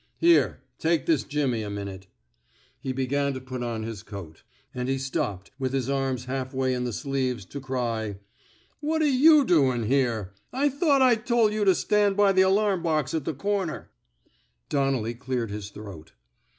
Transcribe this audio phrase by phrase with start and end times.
[0.17, 2.05] •Here, take this jimmy a minute/^
[2.79, 4.41] He began to put on his coat;
[4.73, 8.17] and he stopped, with his arms half way in the sleeves, to cry:
[8.83, 10.33] What^re you doin' here!
[10.51, 13.89] I thought I toP you to stand by the alarm box at the corner/^
[14.69, 16.13] Donnelly cleared his throat.